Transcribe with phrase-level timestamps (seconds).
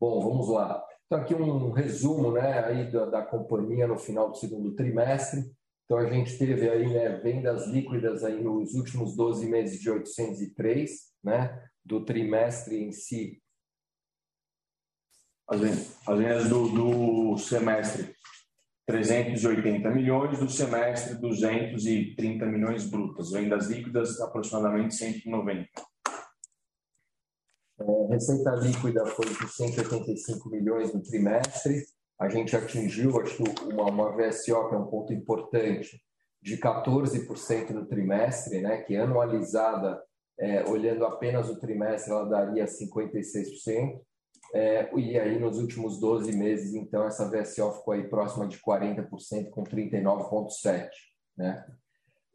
[0.00, 0.80] Bom, vamos lá.
[1.06, 5.42] Então, aqui um resumo né, aí da, da companhia no final do segundo trimestre.
[5.86, 10.90] Então, a gente teve aí né, vendas líquidas aí nos últimos 12 meses de 803,
[11.24, 13.42] né, do trimestre em si.
[15.48, 18.14] As vendas do, do semestre
[18.86, 25.68] 380 milhões, do semestre 230 milhões brutas, vendas líquidas aproximadamente 190.
[27.80, 31.82] É, receita líquida foi de 185 milhões no trimestre.
[32.20, 36.00] A gente atingiu, acho que uma, uma VSO, que é um ponto importante,
[36.42, 40.00] de 14% no trimestre, né, que anualizada,
[40.38, 44.00] é, olhando apenas o trimestre, ela daria 56%.
[44.52, 49.50] É, e aí, nos últimos 12 meses, então, essa VSO ficou aí próxima de 40%,
[49.50, 50.88] com 39,7%.
[51.36, 51.64] Né?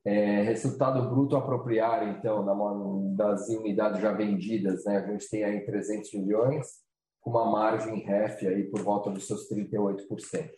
[0.06, 6.14] É, resultado bruto apropriário, então, das unidades já vendidas, né, a gente tem aí 300
[6.14, 6.68] milhões,
[7.22, 10.50] com uma margem REF aí por volta dos seus 38%.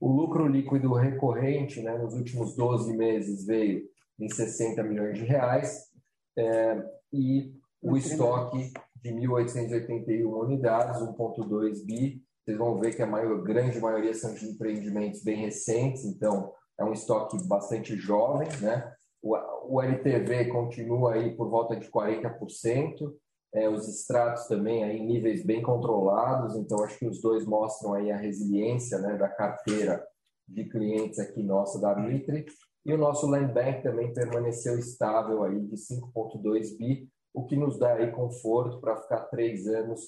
[0.00, 3.88] O lucro líquido recorrente né, nos últimos 12 meses veio
[4.18, 5.92] em 60 milhões de reais
[6.36, 8.72] é, e o estoque
[9.02, 12.22] de 1.881 unidades, 1,2 bi.
[12.44, 16.84] Vocês vão ver que a maior, grande maioria são de empreendimentos bem recentes, então é
[16.84, 18.92] um estoque bastante jovem, né?
[19.20, 19.36] O,
[19.74, 23.12] o LTV continua aí por volta de 40%,
[23.54, 27.94] é, os extratos também aí em níveis bem controlados, então acho que os dois mostram
[27.94, 30.04] aí a resiliência né, da carteira
[30.48, 32.46] de clientes aqui nossa da Mitre,
[32.84, 37.78] e o nosso land bank também permaneceu estável aí de 5.2 bi, o que nos
[37.78, 40.00] dá aí conforto para ficar três anos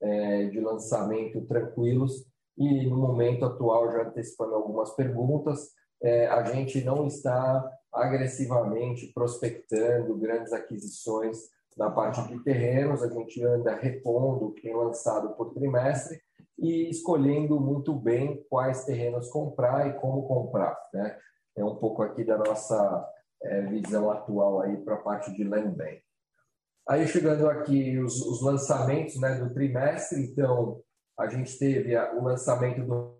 [0.00, 2.26] é, de lançamento tranquilos,
[2.56, 5.70] e no momento atual, já antecipando algumas perguntas,
[6.02, 11.38] é, a gente não está agressivamente prospectando grandes aquisições
[11.76, 16.20] na parte de terrenos, a gente anda repondo o que tem lançado por trimestre
[16.58, 20.76] e escolhendo muito bem quais terrenos comprar e como comprar.
[20.92, 21.16] Né?
[21.56, 23.08] É um pouco aqui da nossa
[23.42, 26.02] é, visão atual aí para a parte de land bank.
[26.88, 30.80] Aí chegando aqui os, os lançamentos né, do trimestre, então
[31.18, 33.16] a gente teve a, o lançamento do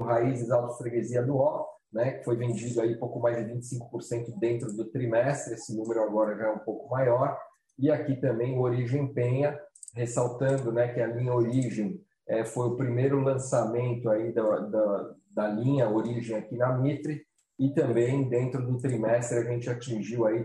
[0.00, 4.72] Raízes Alto Freguesia do Ó, né, que foi vendido aí pouco mais de 25% dentro
[4.72, 7.36] do trimestre, esse número agora já é um pouco maior.
[7.76, 9.58] E aqui também o Origem Penha,
[9.94, 15.48] ressaltando né, que a linha Origem é, foi o primeiro lançamento aí da, da, da
[15.48, 17.26] linha Origem aqui na Mitre,
[17.58, 20.44] e também dentro do trimestre a gente atingiu aí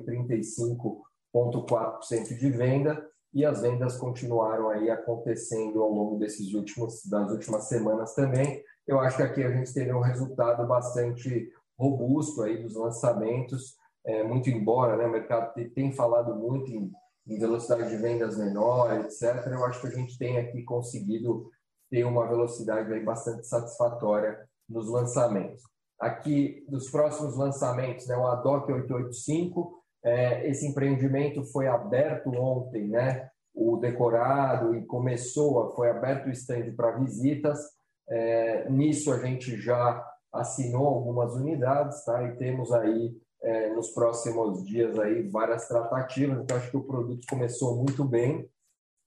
[1.36, 7.68] 35,4% de venda, e as vendas continuaram aí acontecendo ao longo desses últimos das últimas
[7.68, 12.76] semanas também, eu acho que aqui a gente teve um resultado bastante robusto aí dos
[12.76, 16.92] lançamentos, é, muito embora né, o mercado tem falado muito em,
[17.28, 19.48] em velocidade de vendas menor, etc.
[19.48, 21.50] Eu acho que a gente tem aqui conseguido
[21.90, 25.64] ter uma velocidade aí bastante satisfatória nos lançamentos.
[26.00, 33.30] Aqui, dos próximos lançamentos, né, o ADOC 885, é, esse empreendimento foi aberto ontem, né,
[33.54, 37.60] o decorado, e começou, foi aberto o stand para visitas,
[38.07, 40.00] É, nisso a gente já
[40.31, 42.22] assinou algumas unidades, tá?
[42.22, 46.38] E temos aí é, nos próximos dias aí várias tratativas.
[46.40, 48.48] Então acho que o produto começou muito bem,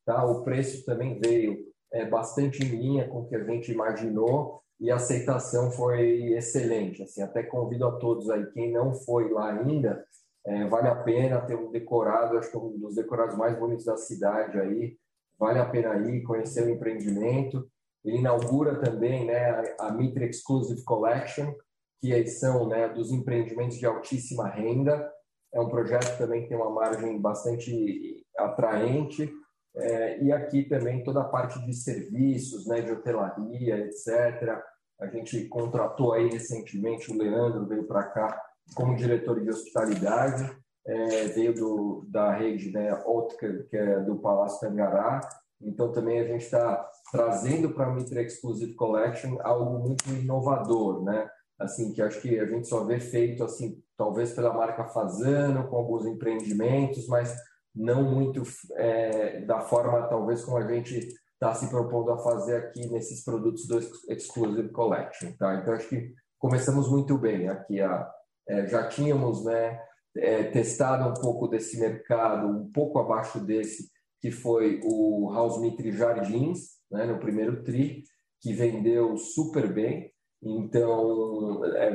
[0.05, 0.25] tá?
[0.25, 1.59] O preço também veio
[1.93, 7.05] é, bastante em linha com o que a gente imaginou e a aceitação foi excelente.
[7.05, 10.05] Assim, até convido a todos aí, quem não foi lá ainda,
[10.49, 13.85] é, vale a pena ter um decorado, acho que é um dos decorados mais bonitos
[13.85, 14.97] da cidade aí.
[15.39, 17.71] Vale a pena ir conhecer o empreendimento.
[18.03, 21.53] Ele inaugura também né, a Mitre Exclusive Collection,
[22.01, 25.13] que é são né, dos empreendimentos de altíssima renda.
[25.53, 29.31] É um projeto que também tem uma margem bastante atraente.
[29.77, 34.63] É, e aqui também toda a parte de serviços, né, de hotelaria, etc.
[34.99, 40.51] A gente contratou aí recentemente, o Leandro veio para cá como diretor de hospitalidade,
[40.87, 45.21] é, veio do, da rede né, Ótica, que é do Palácio Tangará.
[45.61, 51.29] Então também a gente está trazendo para a Mitre Exclusive Collection algo muito inovador, né?
[51.59, 55.77] Assim, que acho que a gente só vê feito assim, talvez pela marca Fazano, com
[55.77, 57.35] alguns empreendimentos, mas
[57.75, 58.43] não muito
[58.77, 63.67] é, da forma, talvez, como a gente está se propondo a fazer aqui nesses produtos
[63.67, 63.79] do
[64.09, 65.33] Exclusive Collection.
[65.39, 65.57] Tá?
[65.57, 67.81] Então, acho que começamos muito bem aqui.
[67.81, 68.09] A,
[68.49, 69.81] é, já tínhamos né,
[70.17, 73.91] é, testado um pouco desse mercado, um pouco abaixo desse,
[74.21, 78.03] que foi o House Mitre Jardins, né, no primeiro TRI,
[78.41, 80.11] que vendeu super bem.
[80.43, 81.91] Então, é,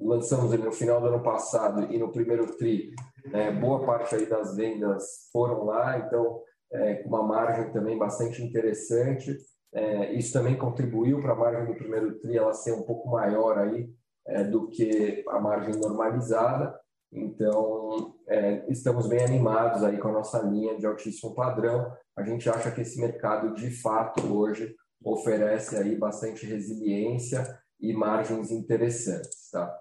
[0.00, 2.92] lançamos ele no final do ano passado e no primeiro TRI
[3.32, 6.40] é, boa parte aí das vendas foram lá, então
[6.72, 9.36] é, uma margem também bastante interessante.
[9.72, 13.58] É, isso também contribuiu para a margem do primeiro TRI ela ser um pouco maior
[13.58, 13.88] aí
[14.28, 16.78] é, do que a margem normalizada.
[17.10, 21.90] Então, é, estamos bem animados aí com a nossa linha de altíssimo padrão.
[22.16, 28.50] A gente acha que esse mercado, de fato, hoje oferece aí bastante resiliência e margens
[28.50, 29.74] interessantes, tá?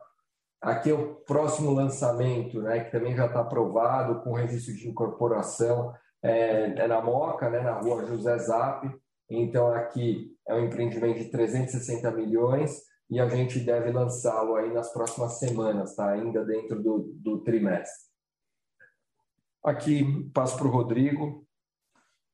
[0.61, 5.94] Aqui é o próximo lançamento, né, que também já está aprovado com registro de incorporação,
[6.23, 8.89] é, é, na Moca, né, na rua José Zap.
[9.29, 14.92] Então, aqui é um empreendimento de 360 milhões e a gente deve lançá-lo aí nas
[14.92, 16.12] próximas semanas, tá?
[16.12, 18.07] ainda dentro do, do trimestre.
[19.63, 21.45] Aqui, passo para o Rodrigo.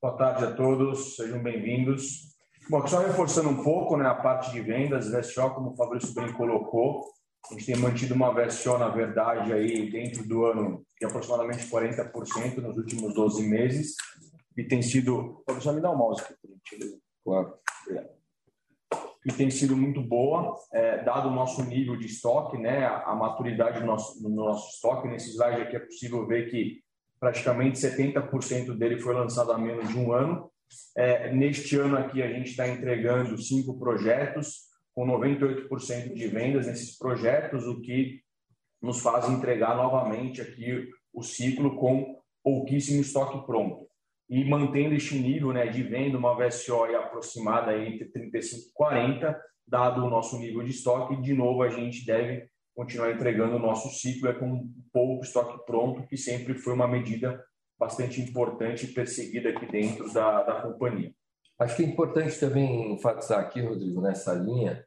[0.01, 2.33] Boa tarde a todos, sejam bem-vindos.
[2.69, 6.31] Bom, só reforçando um pouco né, a parte de vendas, VSO, como o Fabrício bem
[6.33, 7.03] colocou,
[7.49, 12.57] a gente tem mantido uma versão, na verdade, aí dentro do ano de aproximadamente 40%
[12.57, 13.95] nos últimos 12 meses
[14.57, 15.43] e tem sido...
[15.45, 16.97] Pode só me dar um mouse aqui, por gentileza?
[17.23, 17.62] Claro.
[19.25, 23.79] E tem sido muito boa, é, dado o nosso nível de estoque, né, a, maturidade
[23.79, 25.07] do nosso, do nosso estoque.
[25.07, 26.81] Nesse slide aqui é possível ver que
[27.19, 30.51] praticamente 70% dele foi lançado há menos de um ano.
[30.97, 36.97] É, neste ano aqui a gente está entregando cinco projetos, com 98% de vendas nesses
[36.97, 38.21] projetos, o que
[38.81, 43.87] nos faz entregar novamente aqui o ciclo com pouquíssimo estoque pronto.
[44.29, 50.03] E mantendo este nível né, de venda, uma VSO aproximada entre 35 e 40, dado
[50.03, 54.29] o nosso nível de estoque, de novo a gente deve continuar entregando o nosso ciclo
[54.29, 57.43] é com pouco estoque pronto, que sempre foi uma medida
[57.77, 61.13] bastante importante e perseguida aqui dentro da, da companhia.
[61.59, 64.83] Acho que é importante também enfatizar aqui, Rodrigo, nessa linha,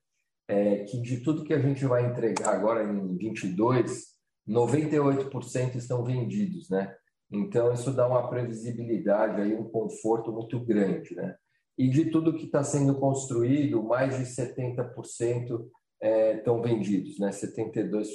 [0.49, 4.17] é que de tudo que a gente vai entregar agora em 22,
[4.49, 6.95] 98% estão vendidos, né?
[7.31, 11.37] Então isso dá uma previsibilidade aí, um conforto muito grande, né?
[11.77, 15.67] E de tudo que está sendo construído, mais de 70%
[16.01, 17.31] é, estão vendidos, né?
[17.31, 18.07] 72%.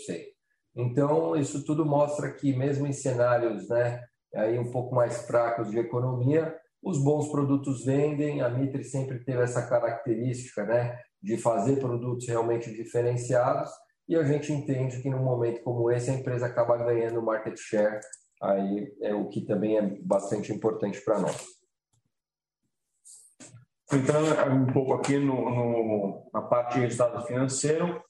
[0.75, 4.01] Então isso tudo mostra que mesmo em cenários, né,
[4.33, 9.43] aí um pouco mais fracos de economia, os bons produtos vendem, a Mitre sempre teve
[9.43, 13.69] essa característica né, de fazer produtos realmente diferenciados
[14.07, 17.99] e a gente entende que num momento como esse a empresa acaba ganhando market share,
[18.41, 21.45] aí é o que também é bastante importante para nós.
[23.93, 28.01] Entrando um pouco aqui no, no, na parte de resultado financeiro,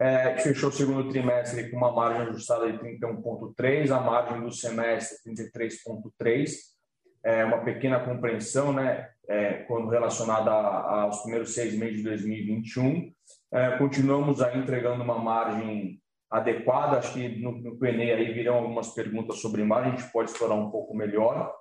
[0.00, 5.16] é, fechou o segundo trimestre com uma margem ajustada de 31,3, a margem do semestre
[5.32, 6.78] 33,3
[7.24, 13.12] é, uma pequena compreensão, né, é, quando relacionada aos primeiros seis meses de 2021.
[13.52, 16.00] É, continuamos aí entregando uma margem
[16.30, 20.54] adequada, acho que no, no aí virão algumas perguntas sobre margem, a gente pode explorar
[20.54, 21.52] um pouco melhor.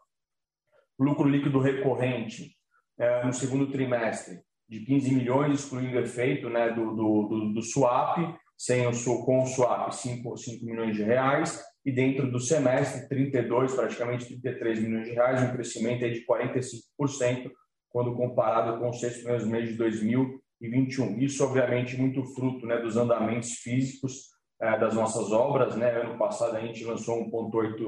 [0.99, 2.55] Lucro líquido recorrente
[2.99, 8.17] é, no segundo trimestre de 15 milhões, excluindo efeito né, do, do, do, do swap,
[8.57, 8.91] sem o,
[9.23, 14.79] com o swap 5, 5 milhões de reais, e dentro do semestre, 32, praticamente 33
[14.81, 17.49] milhões de reais, um crescimento de 45%,
[17.89, 21.19] quando comparado com os seis primeiros meses de 2021.
[21.19, 25.75] Isso, obviamente, muito fruto né, dos andamentos físicos é, das nossas obras.
[25.75, 25.89] Né?
[26.01, 27.87] Ano passado a gente lançou 1,8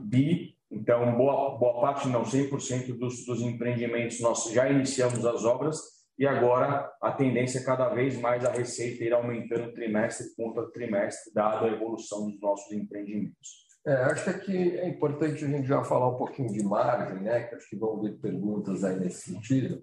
[0.00, 5.80] bi, então boa, boa parte, não 100% dos, dos empreendimentos nós já iniciamos as obras
[6.18, 11.32] e agora a tendência é cada vez mais a receita ir aumentando trimestre contra trimestre,
[11.32, 13.66] dada a evolução dos nossos empreendimentos.
[13.86, 17.44] É, acho que aqui é importante a gente já falar um pouquinho de margem, né?
[17.44, 19.80] Que acho que vão vir perguntas aí nesse sentido.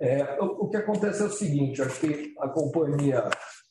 [0.00, 3.22] É, o, o, que acontece é o seguinte: acho que a companhia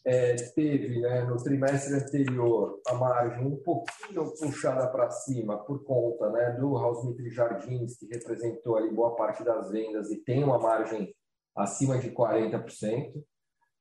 [0.07, 6.29] é, teve, né, no trimestre anterior, a margem um pouquinho puxada para cima por conta
[6.29, 11.13] né, do House Jardins, que representou ali boa parte das vendas e tem uma margem
[11.53, 13.21] acima de 40%.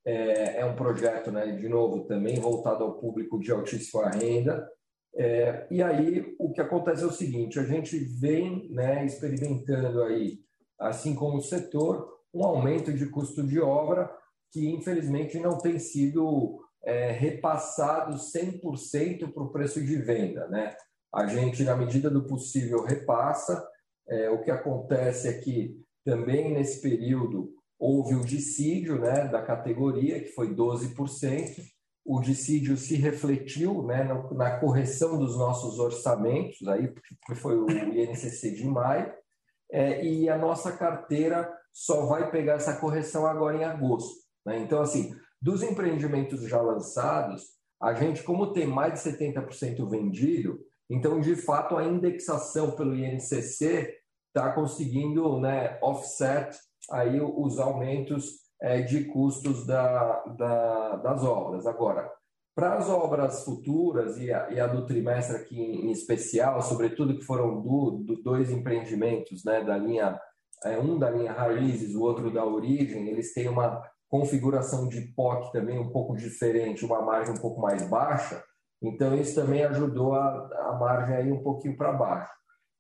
[0.05, 4.69] É, é um projeto, né, de novo, também voltado ao público de altíssima renda.
[5.15, 10.41] É, e aí o que acontece é o seguinte: a gente vem né, experimentando aí,
[10.77, 14.11] assim como o setor, um aumento de custo de obra
[14.53, 20.47] que infelizmente não tem sido é, repassado 100% para o preço de venda.
[20.49, 20.75] Né?
[21.13, 23.67] A gente, na medida do possível, repassa.
[24.09, 30.21] É, o que acontece é que também nesse período houve o dissídio né, da categoria,
[30.21, 31.63] que foi 12%.
[32.05, 36.95] O dissídio se refletiu né, na correção dos nossos orçamentos, aí,
[37.27, 39.13] que foi o INCC de maio,
[39.73, 44.26] é, e a nossa carteira só vai pegar essa correção agora em agosto.
[44.47, 44.59] Né?
[44.61, 47.43] Então, assim, dos empreendimentos já lançados,
[47.83, 53.93] a gente, como tem mais de 70% vendido, então, de fato, a indexação pelo INCC
[54.29, 56.57] está conseguindo né, offset
[56.91, 61.67] aí os aumentos é, de custos da, da, das obras.
[61.67, 62.09] Agora,
[62.55, 67.25] para as obras futuras e a, e a, do trimestre aqui em especial, sobretudo que
[67.25, 70.19] foram do, do dois empreendimentos, né, da linha
[70.65, 73.83] é, um da linha Raízes, o outro da Origem, eles têm uma
[74.17, 78.43] configuração de POC também um pouco diferente, uma margem um pouco mais baixa,
[78.81, 82.31] então isso também ajudou a, a margem aí um pouquinho para baixo.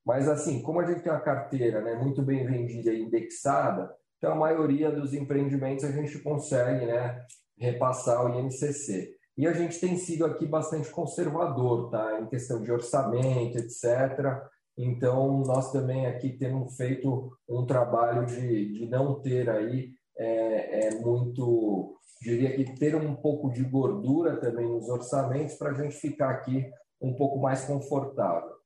[0.04, 4.32] Mas assim, como a gente tem uma carteira né, muito bem vendida e indexada, então
[4.32, 7.22] a maioria dos empreendimentos a gente consegue né,
[7.58, 9.14] repassar o INCC.
[9.36, 12.18] E a gente tem sido aqui bastante conservador, tá?
[12.18, 14.40] Em questão de orçamento, etc.
[14.78, 20.94] Então, nós também aqui temos feito um trabalho de, de não ter aí é, é
[21.00, 26.30] muito, diria que ter um pouco de gordura também nos orçamentos para a gente ficar
[26.30, 26.70] aqui
[27.00, 28.56] um pouco mais confortável.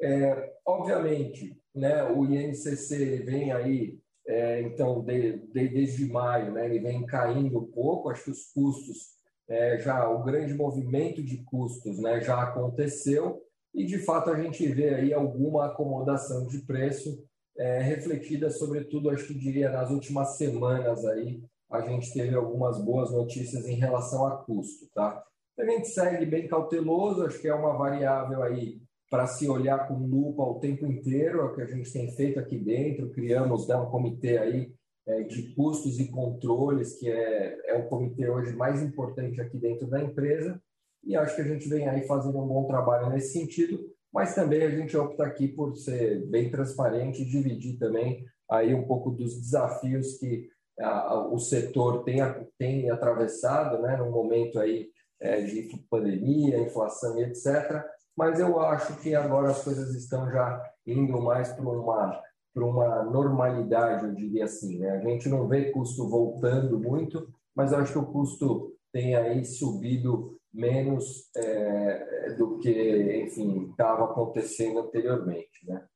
[0.00, 6.80] É, obviamente, né, o INCC vem aí, é, então, de, de, desde maio, né, ele
[6.80, 9.12] vem caindo um pouco, acho que os custos,
[9.48, 13.42] é, já o grande movimento de custos né, já aconteceu,
[13.74, 17.24] e de fato a gente vê aí alguma acomodação de preço
[17.56, 23.10] é, refletida, sobretudo, acho que diria, nas últimas semanas aí, a gente teve algumas boas
[23.10, 25.22] notícias em relação a custo, tá?
[25.58, 28.80] A gente segue bem cauteloso, acho que é uma variável aí
[29.10, 32.40] para se olhar com lupa o tempo inteiro, é o que a gente tem feito
[32.40, 34.72] aqui dentro, criamos né, um comitê aí
[35.06, 39.86] é, de custos e controles, que é, é o comitê hoje mais importante aqui dentro
[39.86, 40.58] da empresa,
[41.04, 44.62] e acho que a gente vem aí fazendo um bom trabalho nesse sentido, mas também
[44.62, 49.40] a gente opta aqui por ser bem transparente e dividir também aí um pouco dos
[49.40, 52.18] desafios que a, o setor tem,
[52.58, 54.90] tem atravessado, né, no momento aí
[55.20, 57.84] é, de pandemia, inflação e etc.
[58.16, 62.20] Mas eu acho que agora as coisas estão já indo mais para uma
[62.54, 64.78] para uma normalidade, eu diria assim.
[64.78, 64.90] Né?
[64.90, 67.26] A gente não vê custo voltando muito,
[67.56, 74.80] mas acho que o custo tem aí subido menos é, do que, enfim, estava acontecendo
[74.80, 75.86] anteriormente, né?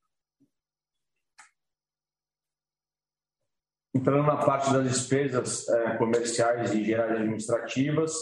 [3.95, 8.13] Entrando na parte das despesas é, comerciais e gerais administrativas,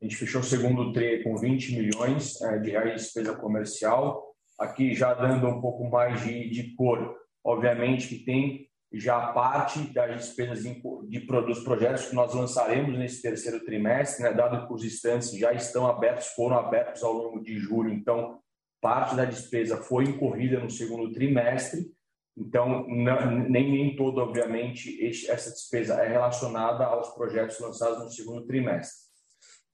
[0.00, 4.34] a gente fechou o segundo TRE com 20 milhões é, de reais de despesa comercial.
[4.58, 10.16] Aqui já dando um pouco mais de, de cor, obviamente que tem já parte das
[10.16, 15.30] despesas de, dos projetos que nós lançaremos nesse terceiro trimestre, né, dado que os estantes
[15.32, 18.38] já estão abertos, foram abertos ao longo de julho, então
[18.80, 21.90] parte da despesa foi incorrida no segundo trimestre,
[22.36, 28.10] então não, nem, nem todo, obviamente, este, essa despesa é relacionada aos projetos lançados no
[28.10, 29.04] segundo trimestre.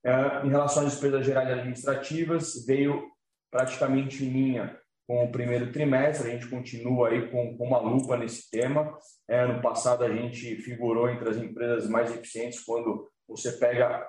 [0.05, 3.11] Uh, em relação às despesas gerais administrativas, veio
[3.51, 4.79] praticamente em linha
[5.11, 8.97] com o primeiro trimestre, a gente continua aí com, com uma lupa nesse tema.
[9.29, 14.07] É, ano passado a gente figurou entre as empresas mais eficientes quando você pega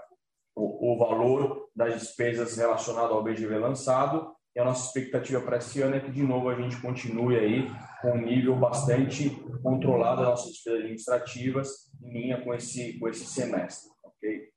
[0.56, 5.82] o, o valor das despesas relacionado ao BGV lançado E a nossa expectativa para esse
[5.82, 7.68] ano é que, de novo, a gente continue aí
[8.04, 9.32] com um nível bastante
[9.64, 11.68] controlado das nossas despesas administrativas,
[12.00, 13.90] em linha com esse, com esse semestre.
[14.04, 14.51] ok?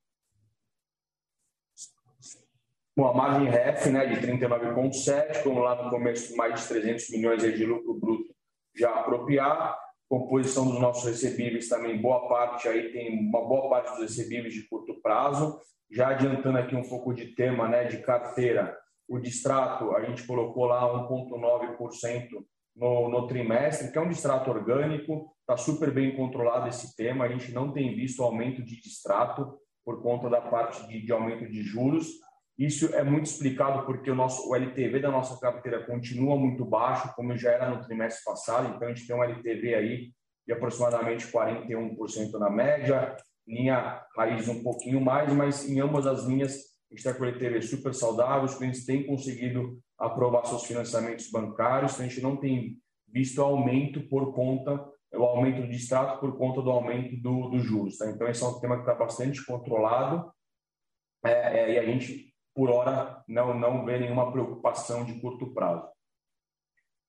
[2.97, 7.43] Bom, a margem REF né, de 39,7, como lá no começo, mais de 300 milhões
[7.43, 8.33] de lucro bruto
[8.73, 9.77] já apropriar.
[10.09, 14.69] Composição dos nossos recebíveis também, boa parte aí tem uma boa parte dos recebíveis de
[14.69, 15.59] curto prazo.
[15.91, 20.67] Já adiantando aqui um pouco de tema né, de carteira, o distrato, a gente colocou
[20.67, 22.29] lá 1,9%
[22.77, 27.29] no, no trimestre, que é um distrato orgânico, está super bem controlado esse tema, a
[27.29, 31.63] gente não tem visto aumento de distrato por conta da parte de, de aumento de
[31.63, 32.07] juros.
[32.59, 37.13] Isso é muito explicado porque o nosso o LTV da nossa carteira continua muito baixo,
[37.17, 40.13] como já era no trimestre passado, então a gente tem um LTV aí
[40.47, 46.53] de aproximadamente 41% na média, linha raiz um pouquinho mais, mas em ambas as linhas
[46.53, 51.31] a gente está com a LTV super saudável, os clientes têm conseguido aprovar seus financiamentos
[51.31, 56.37] bancários, então a gente não tem visto aumento por conta, o aumento do extrato por
[56.37, 57.97] conta do aumento dos do juros.
[57.97, 58.11] Tá?
[58.11, 60.33] Então, esse é um tema que está bastante controlado
[61.25, 65.89] é, é, e a gente, por hora, não, não vê nenhuma preocupação de curto prazo.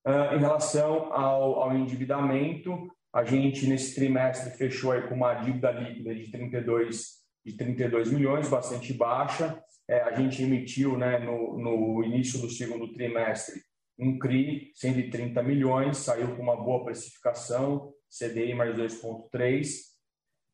[0.06, 5.72] Uh, em relação ao, ao endividamento, a gente, nesse trimestre, fechou aí com uma dívida
[5.72, 9.62] líquida de 32 de 32 milhões, bastante baixa.
[9.88, 13.62] É, a gente emitiu né, no, no início do segundo trimestre
[13.98, 19.68] um CRI 130 milhões, saiu com uma boa precificação, CDI mais 2,3.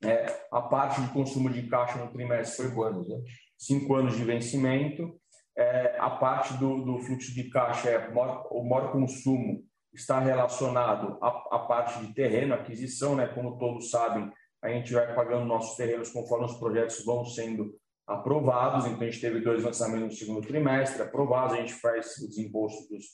[0.04, 3.18] É, a parte de consumo de caixa no trimestre foi anos, né?
[3.62, 5.16] Cinco anos de vencimento.
[5.56, 9.64] É, a parte do, do, fluxo de caixa é o maior consumo
[9.94, 13.28] está relacionado à, à, parte de terreno, aquisição, né?
[13.28, 14.32] Como todos sabem,
[14.64, 17.76] a gente vai pagando nossos terrenos conforme os projetos vão sendo
[18.08, 18.86] aprovados.
[18.86, 22.88] Então, a gente teve dois lançamentos no segundo trimestre aprovados, a gente faz o desembolso
[22.90, 23.06] dos,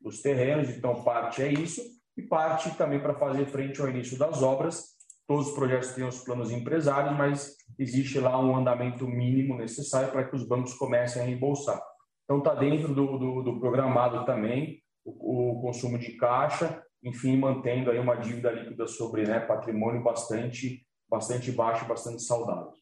[0.00, 0.68] dos terrenos.
[0.70, 1.80] Então, parte é isso,
[2.16, 4.93] e parte também para fazer frente ao início das obras.
[5.26, 10.24] Todos os projetos têm os planos empresários, mas existe lá um andamento mínimo necessário para
[10.24, 11.80] que os bancos comecem a reembolsar.
[12.24, 17.90] Então, está dentro do, do, do, programado também o, o, consumo de caixa, enfim, mantendo
[17.90, 22.72] aí uma dívida líquida sobre né, patrimônio bastante bastante baixo, bastante saudável.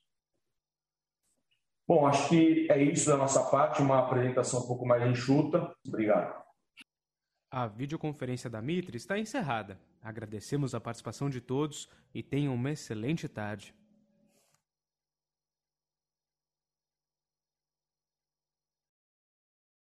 [1.87, 5.71] Bom, acho que é isso da nossa parte, uma apresentação um pouco mais enxuta.
[5.87, 6.43] Obrigado.
[7.55, 9.79] A videoconferência da Mitre está encerrada.
[10.03, 13.75] Agradecemos a participação de todos e tenham uma excelente tarde.